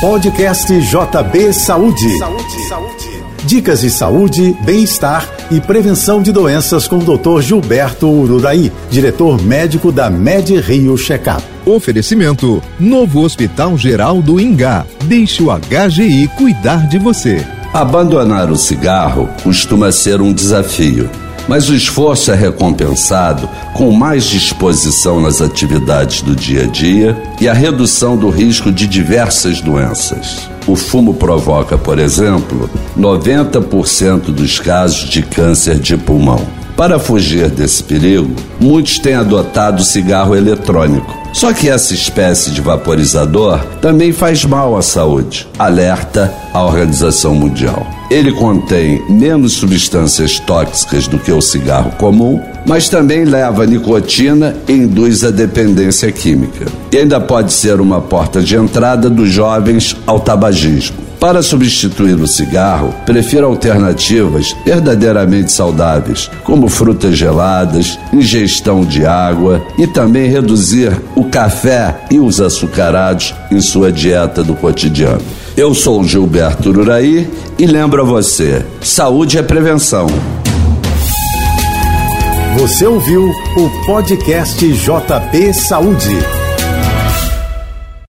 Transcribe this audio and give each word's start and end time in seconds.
Podcast 0.00 0.70
JB 0.78 1.54
Saúde. 1.54 2.18
Saúde, 2.18 2.68
saúde. 2.68 3.24
Dicas 3.46 3.80
de 3.80 3.88
saúde, 3.88 4.54
bem-estar 4.62 5.26
e 5.50 5.58
prevenção 5.58 6.20
de 6.20 6.30
doenças 6.32 6.86
com 6.86 6.98
o 6.98 7.16
Dr. 7.16 7.40
Gilberto 7.40 8.06
Ururaí, 8.06 8.70
diretor 8.90 9.40
médico 9.40 9.90
da 9.90 10.10
Med 10.10 10.54
Rio 10.60 10.98
Checkup. 10.98 11.42
Oferecimento: 11.64 12.62
Novo 12.78 13.22
Hospital 13.22 13.78
Geral 13.78 14.20
do 14.20 14.38
Ingá. 14.38 14.84
Deixe 15.04 15.42
o 15.42 15.46
HGI 15.50 16.28
cuidar 16.36 16.86
de 16.88 16.98
você. 16.98 17.42
Abandonar 17.72 18.50
o 18.50 18.56
cigarro 18.56 19.30
costuma 19.42 19.90
ser 19.90 20.20
um 20.20 20.30
desafio 20.30 21.08
mas 21.48 21.68
o 21.68 21.74
esforço 21.74 22.30
é 22.30 22.34
recompensado 22.34 23.48
com 23.74 23.90
mais 23.92 24.24
disposição 24.24 25.20
nas 25.20 25.40
atividades 25.40 26.22
do 26.22 26.34
dia 26.34 26.64
a 26.64 26.66
dia 26.66 27.16
e 27.40 27.48
a 27.48 27.52
redução 27.52 28.16
do 28.16 28.30
risco 28.30 28.72
de 28.72 28.86
diversas 28.86 29.60
doenças. 29.60 30.48
O 30.66 30.74
fumo 30.74 31.14
provoca, 31.14 31.78
por 31.78 31.98
exemplo, 31.98 32.68
90% 32.98 34.32
dos 34.32 34.58
casos 34.58 35.08
de 35.08 35.22
câncer 35.22 35.78
de 35.78 35.96
pulmão. 35.96 36.44
Para 36.76 36.98
fugir 36.98 37.48
desse 37.48 37.82
perigo, 37.82 38.34
muitos 38.60 38.98
têm 38.98 39.14
adotado 39.14 39.80
o 39.80 39.84
cigarro 39.84 40.34
eletrônico. 40.34 41.25
Só 41.36 41.52
que 41.52 41.68
essa 41.68 41.92
espécie 41.92 42.50
de 42.50 42.62
vaporizador 42.62 43.62
também 43.82 44.10
faz 44.10 44.42
mal 44.46 44.74
à 44.74 44.80
saúde, 44.80 45.46
alerta 45.58 46.32
a 46.50 46.64
Organização 46.64 47.34
Mundial. 47.34 47.86
Ele 48.10 48.32
contém 48.32 49.04
menos 49.06 49.52
substâncias 49.52 50.38
tóxicas 50.38 51.06
do 51.06 51.18
que 51.18 51.30
o 51.30 51.42
cigarro 51.42 51.90
comum, 51.98 52.40
mas 52.66 52.88
também 52.88 53.26
leva 53.26 53.66
nicotina 53.66 54.56
e 54.66 54.72
induz 54.72 55.24
a 55.24 55.30
dependência 55.30 56.10
química. 56.10 56.64
E 56.90 56.96
ainda 56.96 57.20
pode 57.20 57.52
ser 57.52 57.82
uma 57.82 58.00
porta 58.00 58.40
de 58.40 58.56
entrada 58.56 59.10
dos 59.10 59.28
jovens 59.28 59.94
ao 60.06 60.18
tabagismo. 60.18 61.06
Para 61.18 61.42
substituir 61.42 62.14
o 62.20 62.26
cigarro, 62.26 62.94
prefira 63.06 63.46
alternativas 63.46 64.54
verdadeiramente 64.64 65.50
saudáveis, 65.50 66.30
como 66.44 66.68
frutas 66.68 67.16
geladas, 67.16 67.98
ingestão 68.12 68.84
de 68.84 69.06
água 69.06 69.64
e 69.78 69.86
também 69.86 70.30
reduzir 70.30 70.92
o 71.14 71.24
café 71.26 71.94
e 72.10 72.18
os 72.18 72.40
açucarados 72.40 73.34
em 73.50 73.60
sua 73.60 73.92
dieta 73.92 74.42
do 74.42 74.54
cotidiano. 74.54 75.22
Eu 75.56 75.74
sou 75.74 76.04
Gilberto 76.04 76.70
Uraí 76.70 77.28
e 77.58 77.66
lembro 77.66 78.02
a 78.02 78.04
você: 78.04 78.64
saúde 78.80 79.38
é 79.38 79.42
prevenção. 79.42 80.06
Você 82.58 82.86
ouviu 82.86 83.28
o 83.56 83.86
podcast 83.86 84.66
JB 84.66 85.52
Saúde. 85.52 86.45